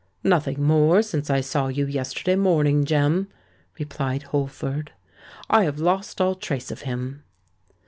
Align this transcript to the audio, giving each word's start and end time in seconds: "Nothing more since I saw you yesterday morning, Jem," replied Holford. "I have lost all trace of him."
"Nothing 0.23 0.63
more 0.63 1.03
since 1.03 1.29
I 1.29 1.41
saw 1.41 1.67
you 1.67 1.85
yesterday 1.85 2.35
morning, 2.35 2.85
Jem," 2.85 3.27
replied 3.77 4.23
Holford. 4.23 4.93
"I 5.47 5.63
have 5.65 5.77
lost 5.77 6.19
all 6.19 6.33
trace 6.33 6.71
of 6.71 6.81
him." 6.81 7.21